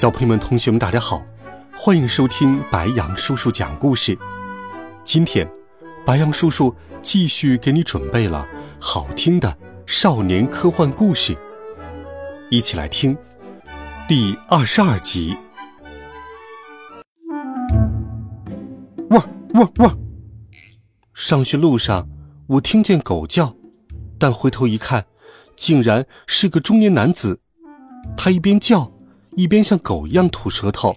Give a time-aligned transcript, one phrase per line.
[0.00, 1.22] 小朋友们、同学们，大家好，
[1.76, 4.18] 欢迎收听白羊叔叔讲故事。
[5.04, 5.46] 今天，
[6.06, 8.48] 白羊叔叔继续给你准备了
[8.80, 11.36] 好听的少年科幻故事，
[12.50, 13.14] 一起来听
[14.08, 15.36] 第二十二集。
[19.10, 19.22] 汪
[19.52, 19.98] 汪汪！
[21.12, 22.08] 上学路上，
[22.46, 23.54] 我听见狗叫，
[24.18, 25.04] 但回头一看，
[25.56, 27.42] 竟然是个中年男子，
[28.16, 28.90] 他一边叫。
[29.36, 30.96] 一边像狗一样吐舌头、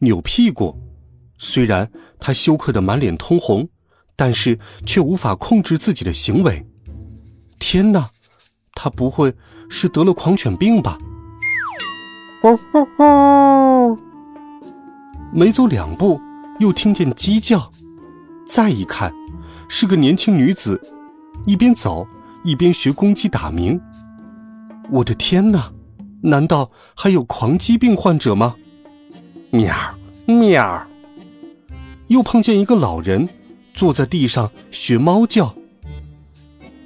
[0.00, 0.76] 扭屁股，
[1.38, 3.68] 虽然他羞愧的满脸通红，
[4.16, 6.66] 但是却无法控制自己的行为。
[7.58, 8.08] 天哪，
[8.74, 9.34] 他不会
[9.68, 10.98] 是得了狂犬病吧？
[12.42, 13.98] 哦哦哦！
[15.32, 16.20] 没走两步，
[16.60, 17.70] 又听见鸡叫，
[18.46, 19.12] 再一看，
[19.68, 20.80] 是个年轻女子，
[21.44, 22.06] 一边走
[22.44, 23.80] 一边学公鸡打鸣。
[24.90, 25.72] 我的天哪！
[26.22, 28.56] 难道还有狂鸡病患者吗？
[29.50, 29.74] 喵
[30.26, 30.86] 喵！
[32.08, 33.28] 又碰见一个老人
[33.72, 35.54] 坐在地上学猫叫。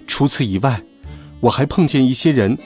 [0.06, 0.82] 除此以外，
[1.40, 2.58] 我还碰见一些人，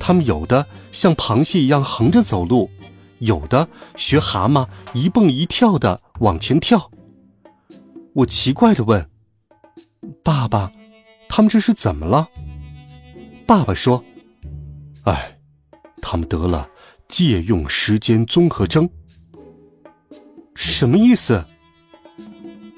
[0.00, 2.70] 他们有的像螃蟹一样横着走路，
[3.18, 6.90] 有的学蛤蟆一蹦一跳的往前跳。
[8.14, 9.10] 我奇怪的问
[10.24, 10.72] ：“爸爸，
[11.28, 12.28] 他们这是怎么了？”
[13.46, 14.02] 爸爸说
[15.04, 15.34] ：“哎。”
[16.08, 16.68] 他们得了
[17.08, 18.88] 借用时间综合征，
[20.54, 21.44] 什么意思？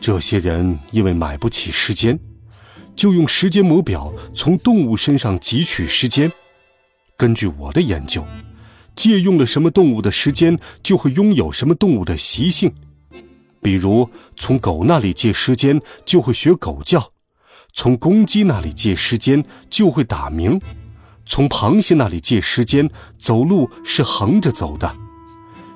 [0.01, 2.19] 这些人因为买不起时间，
[2.97, 6.33] 就用时间魔表从动物身上汲取时间。
[7.19, 8.25] 根据我的研究，
[8.97, 12.73] 借用了什么动物的时间，就会拥有什么动物的习性。
[13.61, 14.09] 比如，
[14.39, 17.13] 从狗那里借时间，就会学狗叫；
[17.75, 20.59] 从公鸡那里借时间，就会打鸣。
[21.29, 24.97] 从螃蟹那里借时间，走路是横着走的。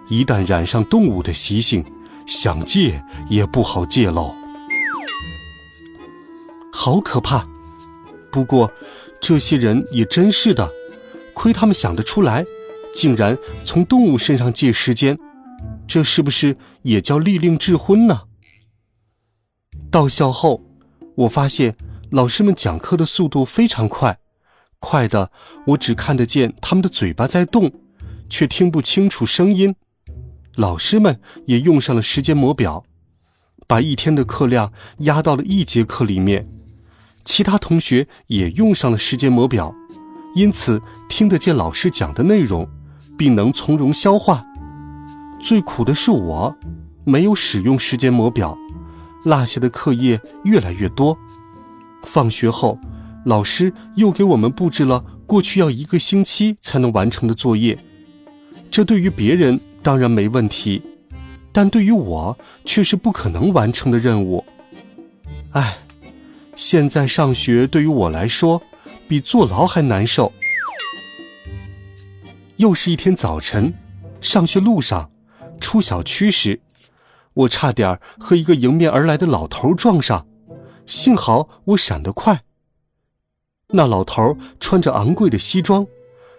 [0.09, 1.85] 一旦染上动物的习性，
[2.27, 4.35] 想借也不好借喽。
[6.73, 7.47] 好可怕！
[8.33, 8.73] 不过，
[9.21, 10.69] 这些人也真是的，
[11.35, 12.45] 亏他们想得出来，
[12.97, 15.19] 竟然从动物身上借时间，
[15.87, 18.23] 这是不是也叫利令智昏呢？
[19.91, 20.65] 到校后，
[21.15, 21.77] 我发现
[22.11, 24.19] 老师们讲课的速度非常快。
[24.83, 25.31] 快的，
[25.69, 27.73] 我只看得见他们的嘴巴在动，
[28.29, 29.77] 却听不清楚声音。
[30.57, 32.85] 老师们也用上了时间魔表，
[33.69, 36.49] 把一天的课量压到了一节课里面。
[37.25, 39.73] 其他同学也用上了时间魔表，
[40.35, 42.69] 因此听得见老师讲的内容，
[43.17, 44.45] 并能从容消化。
[45.41, 46.57] 最苦的是我，
[47.05, 48.59] 没有使用时间魔表，
[49.23, 51.17] 落下的课业越来越多。
[52.03, 52.77] 放学后。
[53.25, 57.79] 老师又给我们布置了过去要一个星期才能完成的作业，
[58.71, 60.83] 这对于别人当然没问题，
[61.53, 64.45] 但对于我却是不可能完成的任务。
[65.53, 65.79] 唉，
[66.57, 68.61] 现在上学对于我来说
[69.07, 70.33] 比坐牢还难受。
[72.57, 73.73] 又是一天早晨，
[74.21, 75.11] 上学路上，
[75.61, 76.61] 出小区时，
[77.35, 80.27] 我差点和一个迎面而来的老头撞上，
[80.87, 82.43] 幸好我闪得快。
[83.73, 85.87] 那老头穿着昂贵的西装，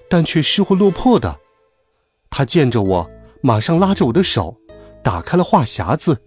[0.09, 1.39] 但却失魂落魄的。
[2.29, 3.09] 他见着我，
[3.41, 4.57] 马上拉着我的手，
[5.03, 6.21] 打开了话匣子。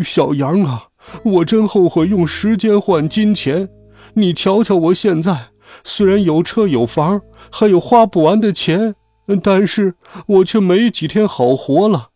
[0.00, 0.88] 小杨啊，
[1.24, 3.68] 我真后悔用时间换金钱。
[4.14, 5.50] 你瞧瞧我现在，
[5.84, 8.94] 虽然有车有房，还有花不完的钱，
[9.42, 9.94] 但是
[10.26, 12.10] 我却没几天好活了。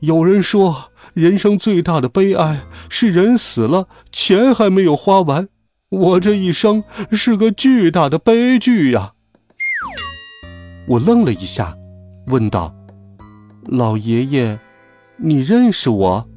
[0.00, 5.48] 有人说，人生最大的悲哀是人死了，钱还没有花完。
[5.92, 9.12] 我这一生是个巨大的悲剧呀！
[10.88, 11.76] 我愣了一下，
[12.28, 12.74] 问道
[13.68, 14.58] ：“老爷爷，
[15.18, 16.30] 你认识我？”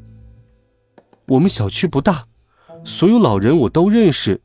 [1.27, 2.25] 我们小区不大，
[2.83, 4.41] 所有老人我都认识，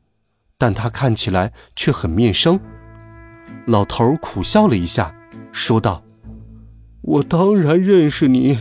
[0.57, 2.57] 但他看起来却很面生。
[3.67, 5.13] 老头苦笑了一下，
[5.51, 6.05] 说道
[7.03, 8.59] ：“我当然认识你，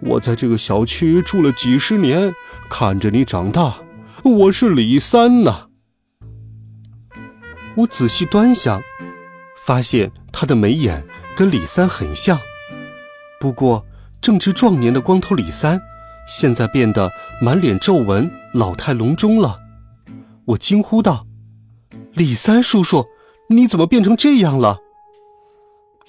[0.00, 2.34] 我在这个小区住了几十年，
[2.68, 3.76] 看着你长大。
[4.24, 5.68] 我是李三呐。”
[7.76, 8.82] 我仔细端详，
[9.58, 11.06] 发现他的眉眼
[11.36, 12.40] 跟李三很像。
[13.38, 13.84] 不过
[14.22, 15.78] 正值壮年的光头李三，
[16.26, 17.10] 现在变得
[17.42, 19.58] 满脸皱纹、老态龙钟了。
[20.46, 21.26] 我惊呼道
[22.14, 23.04] ：“李三叔叔，
[23.50, 24.78] 你怎么变成这样了？”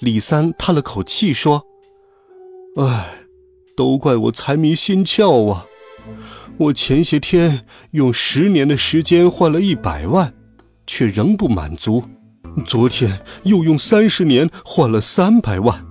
[0.00, 1.66] 李三叹了口气说
[2.80, 3.24] ：“唉，
[3.76, 5.66] 都怪我财迷心窍啊！
[6.56, 10.32] 我前些天用十年的时间换了一百万，
[10.88, 12.02] 却仍不满足。
[12.64, 15.84] 昨天又用三十年换了三百万，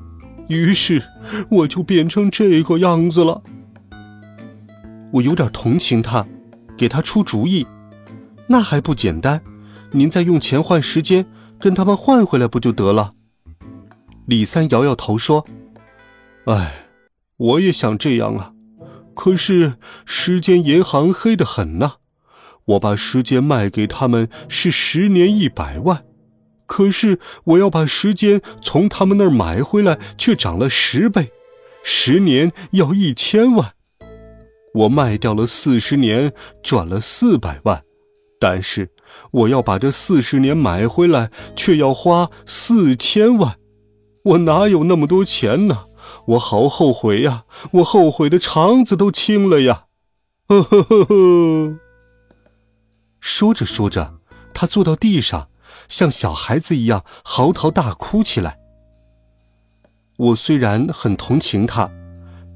[0.49, 1.01] 于是
[1.49, 3.41] 我就变成这个样子了。”
[5.13, 6.27] 我有点同情他，
[6.75, 7.65] 给他出主意
[8.49, 9.41] ：“那还不简单？
[9.91, 11.25] 您再用钱换时间，
[11.57, 13.11] 跟他们换回来不就得了？”
[14.25, 15.45] 李三摇摇头说
[16.45, 16.87] ：“哎，
[17.37, 18.51] 我也想这样啊，
[19.13, 21.93] 可是时间银行黑得很呢。
[22.67, 26.03] 我把时间卖给他们是十年一百万，
[26.65, 31.31] 可是我要把时间从他们那儿买回来，却涨了十倍，
[31.83, 33.73] 十年要一千万。
[34.73, 37.83] 我卖掉了四十年，赚了四百万，
[38.39, 38.91] 但是
[39.31, 43.55] 我要把这四十年买回来，却要花四千万。”
[44.25, 45.85] 我哪有那么多钱呢？
[46.25, 47.45] 我好后悔呀！
[47.71, 49.85] 我后悔的肠子都青了呀！
[50.49, 51.86] 呵呵呵呵。
[53.29, 54.19] 说着说着，
[54.53, 55.49] 他坐到地上，
[55.89, 58.57] 像小孩子一样嚎啕大哭起来。
[60.15, 61.91] 我虽然很同情他，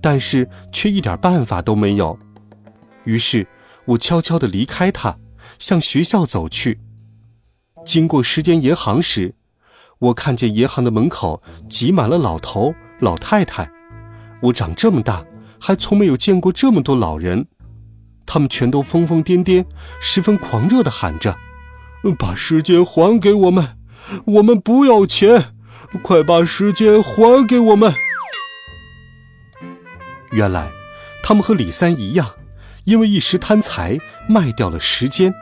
[0.01, 2.17] 但是却一点办法都没有。
[3.03, 3.45] 于是，
[3.83, 5.17] 我悄悄的离开他，
[5.59, 6.79] 向学校走去。
[7.85, 9.35] 经过时间银行时。
[9.99, 13.69] 我看见银行的门口挤满了老头老太太，
[14.41, 15.23] 我长这么大
[15.59, 17.45] 还从没有见过这么多老人，
[18.33, 19.65] 他们全都疯疯癫癫，
[19.99, 21.37] 十分狂热的喊着
[22.17, 23.77] ：“把时间还给我们，
[24.25, 25.53] 我们不要钱，
[26.01, 27.93] 快把时间还给我们！”
[30.31, 30.71] 原来，
[31.21, 32.25] 他们和李三一样，
[32.85, 33.99] 因为一时贪财
[34.29, 35.33] 卖掉了时间，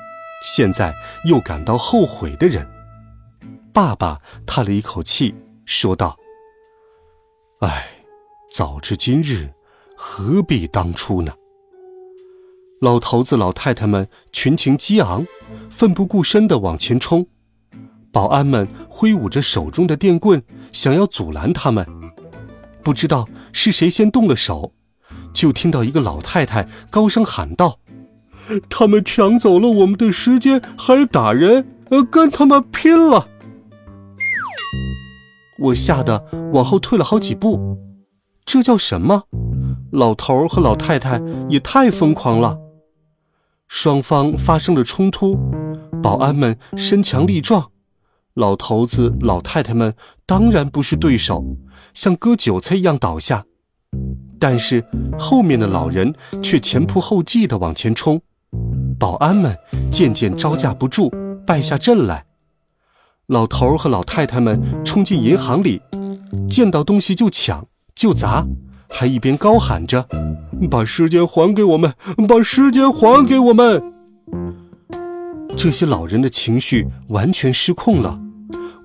[0.44, 0.91] 现在
[1.25, 2.68] 又感到后悔的人。
[3.71, 6.18] 爸爸叹了一口气，说道
[7.62, 7.88] ：“唉，
[8.51, 9.53] 早知今日，
[9.95, 11.31] 何必当初呢？”
[12.80, 15.26] 老头子、老太太们群情激昂，
[15.70, 17.28] 奋不顾身地往前冲。
[18.10, 20.42] 保安们挥舞着手中的电棍，
[20.72, 21.86] 想要阻拦他们。
[22.81, 24.72] 不知道是谁先动了手，
[25.34, 27.80] 就听到一个老太太高声喊道
[28.70, 31.68] ：“他们抢走了我们的时间，还打人！
[31.90, 33.28] 呃，跟他们拼了！”
[35.60, 36.24] 我吓得
[36.54, 37.78] 往后退了好几步，
[38.46, 39.24] 这叫什么？
[39.92, 42.58] 老头和老太太也太疯狂了。
[43.69, 45.38] 双方发生了冲突，
[46.01, 47.69] 保安们身强力壮，
[48.33, 49.94] 老头子、老太太们
[50.25, 51.56] 当然不是对手，
[51.94, 53.45] 像割韭菜一样倒下。
[54.39, 54.83] 但是
[55.19, 58.19] 后面的老人却前仆后继地往前冲，
[58.98, 59.56] 保安们
[59.92, 61.12] 渐渐招架不住，
[61.45, 62.25] 败下阵来。
[63.27, 65.80] 老头儿和老太太们冲进银行里，
[66.50, 68.48] 见到东西就抢就砸，
[68.89, 70.07] 还一边高喊着
[70.69, 71.94] ：“把时间还给我们，
[72.27, 73.81] 把时间还给我们！”
[75.56, 78.19] 这些老人的情绪完全失控了，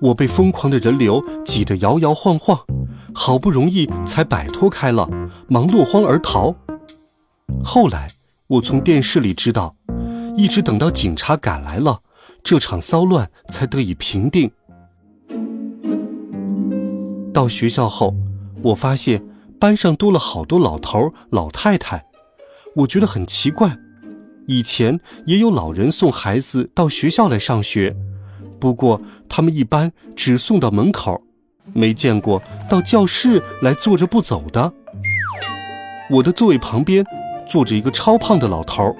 [0.01, 2.59] 我被疯狂的人流挤得摇摇晃晃，
[3.13, 5.09] 好不容易才摆脱开了，
[5.47, 6.55] 忙落荒而逃。
[7.63, 8.07] 后来
[8.47, 9.75] 我从电视里知道，
[10.35, 11.99] 一直等到警察赶来了。
[12.43, 14.51] 这场骚乱才得以平定。
[17.33, 18.13] 到学校后，
[18.61, 19.23] 我发现
[19.59, 22.05] 班上多了好多老头老太太，
[22.75, 23.77] 我觉得很奇怪。
[24.47, 27.95] 以前也有老人送孩子到学校来上学，
[28.59, 31.21] 不过他们一般只送到门口，
[31.73, 34.71] 没见过到教室来坐着不走的。
[36.11, 37.03] 我的座位旁边
[37.47, 38.95] 坐着一个超胖的老头，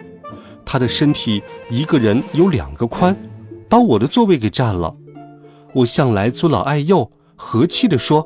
[0.65, 3.15] 他的身体一个人有两个宽。
[3.67, 4.95] 把我的座位给占了，
[5.73, 8.25] 我向来尊老爱幼，和气地说：“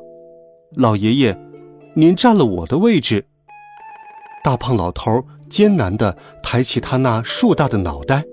[0.76, 1.36] 老爷爷，
[1.94, 3.26] 您占了我的位置。”
[4.42, 8.24] 大胖老头艰难地抬起他那硕大的脑袋，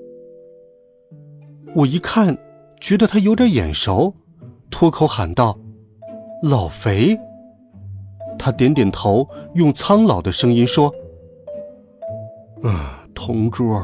[1.75, 2.37] 我一看，
[2.79, 4.13] 觉得他有点眼熟，
[4.69, 5.57] 脱口喊道
[6.43, 7.17] ：“老肥。”
[8.39, 10.93] 他点点头，用苍老的声音说
[12.63, 13.83] ：“啊，同桌，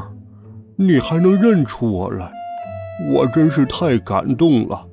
[0.76, 2.30] 你还能认出我来？”
[3.12, 4.86] 我真是太感动了！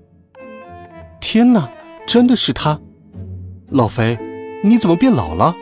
[1.19, 1.69] 天哪，
[2.07, 2.81] 真的是他！
[3.67, 4.17] 老肥，
[4.63, 5.55] 你怎么变老了？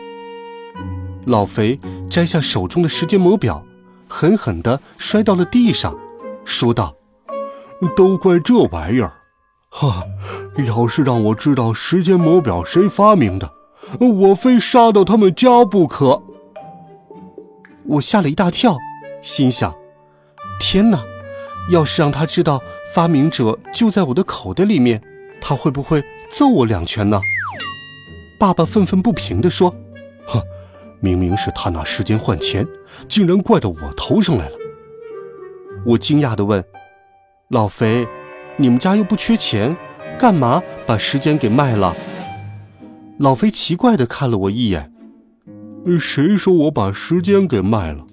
[1.26, 1.78] 老肥
[2.08, 3.64] 摘下手中的时间魔表，
[4.08, 5.96] 狠狠地摔到了地上，
[6.44, 6.94] 说道
[7.96, 9.12] ：“都怪这玩意儿！
[9.70, 10.02] 哈，
[10.66, 13.52] 要是让我知道时间魔表谁发明的，
[14.00, 16.22] 我非杀到他们家不可。
[17.86, 18.76] 我吓了一大跳，
[19.22, 19.74] 心想：
[20.58, 21.02] 天哪！
[21.70, 22.60] 要是让他知道
[22.94, 25.00] 发明者就在我的口袋里面，
[25.40, 26.02] 他会不会
[26.32, 27.20] 揍我两拳呢？
[28.40, 29.76] 爸爸愤愤不平地说
[30.24, 30.40] ：“哼，
[30.98, 32.66] 明明是他拿时间换钱，
[33.06, 34.56] 竟然怪到我头上来了。”
[35.84, 36.64] 我惊讶地问
[37.50, 38.08] ：“老肥，
[38.56, 39.76] 你们家又不缺钱，
[40.18, 41.94] 干嘛把时间给卖了？”
[43.20, 44.90] 老肥奇怪地看了我一眼
[46.00, 48.06] ：“谁说我把时间给卖了？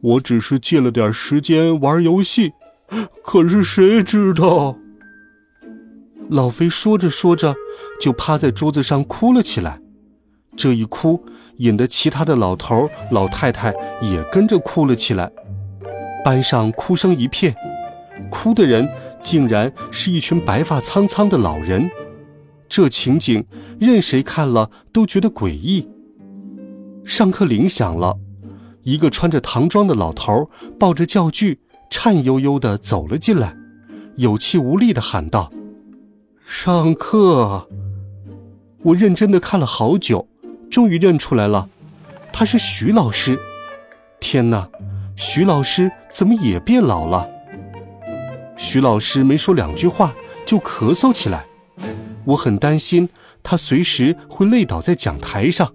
[0.00, 2.54] 我只是借了点时间玩游戏。”
[3.22, 4.78] 可是谁知道？
[6.28, 7.54] 老飞说着说着，
[8.00, 9.80] 就趴在桌子上哭了起来。
[10.56, 11.24] 这一哭，
[11.58, 15.30] 引得其他的老头老太太也跟着哭了起来。
[16.24, 17.54] 班上哭声一片，
[18.30, 18.88] 哭的人
[19.22, 21.88] 竟然是一群白发苍苍的老人。
[22.68, 23.46] 这情景，
[23.78, 25.88] 任谁看了都觉得诡异。
[27.04, 28.18] 上课铃响了，
[28.82, 31.60] 一个穿着唐装的老头抱着教具。
[31.88, 33.56] 颤悠悠地走了进来，
[34.16, 35.52] 有气无力地喊道
[36.46, 37.68] ：“上课。”
[38.84, 40.28] 我认真的看了好久，
[40.70, 41.68] 终于认出来了，
[42.32, 43.38] 他是徐老师。
[44.20, 44.68] 天哪，
[45.16, 47.28] 徐老师怎么也变老了？
[48.56, 50.14] 徐老师没说两句话
[50.46, 51.46] 就咳嗽起来，
[52.24, 53.08] 我很担心
[53.42, 55.74] 他随时会累倒在讲台上。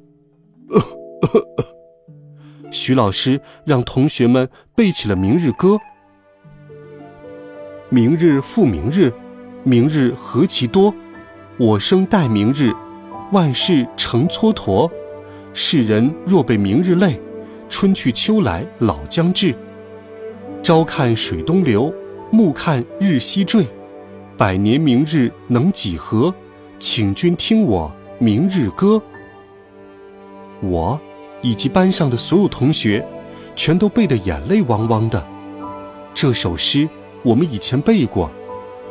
[2.72, 5.70] 徐老师让同学们背起了《明日歌》。
[7.90, 9.14] 明日复明日，
[9.64, 10.94] 明日何其多。
[11.58, 12.74] 我生待明日，
[13.32, 14.90] 万事成蹉跎。
[15.54, 17.20] 世人若被明日累，
[17.70, 19.56] 春去秋来老将至。
[20.64, 21.94] 朝看水东流，
[22.32, 23.68] 暮看日西坠。
[24.36, 26.34] 百年明日能几何？
[26.80, 29.00] 请君听我明日歌。
[30.62, 31.00] 我
[31.44, 33.06] 以及班上的所有同学，
[33.56, 35.24] 全都背得眼泪汪汪的。
[36.16, 36.90] 这首诗。
[37.24, 38.32] 我们以前背过，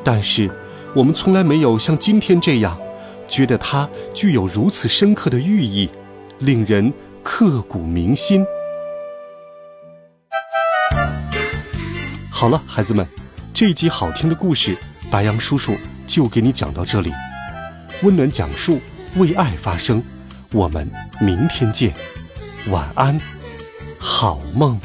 [0.04, 0.50] 但是
[0.94, 2.78] 我们从来没有像今天这样，
[3.28, 5.88] 觉得它具有如此深刻的寓意，
[6.38, 6.92] 令人
[7.22, 8.44] 刻骨铭心。
[12.30, 13.06] 好了，孩子们，
[13.52, 14.76] 这一集好听的故事，
[15.10, 15.76] 白杨叔叔
[16.06, 17.12] 就给你讲到这里。
[18.02, 18.80] 温暖讲述，
[19.16, 20.02] 为爱发声，
[20.52, 20.90] 我们
[21.20, 21.92] 明天见，
[22.68, 23.20] 晚安，
[23.98, 24.80] 好梦。